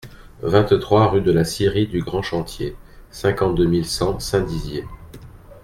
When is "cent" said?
3.85-4.17